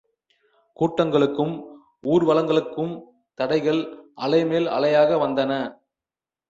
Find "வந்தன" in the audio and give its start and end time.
5.17-5.51